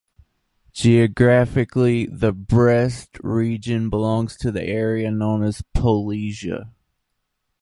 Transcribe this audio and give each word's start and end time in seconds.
Geographically, 0.73 2.07
the 2.07 2.31
Brest 2.33 3.19
Region 3.21 3.87
belongs 3.91 4.35
to 4.37 4.51
the 4.51 4.63
area 4.63 5.11
known 5.11 5.43
as 5.43 5.61
Polesia. 5.75 6.71